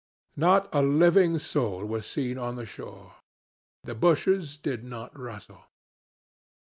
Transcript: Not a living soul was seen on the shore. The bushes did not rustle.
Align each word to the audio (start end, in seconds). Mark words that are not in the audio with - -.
Not 0.35 0.67
a 0.73 0.81
living 0.81 1.37
soul 1.37 1.85
was 1.85 2.07
seen 2.07 2.35
on 2.39 2.55
the 2.55 2.65
shore. 2.65 3.17
The 3.83 3.93
bushes 3.93 4.57
did 4.57 4.83
not 4.83 5.15
rustle. 5.15 5.65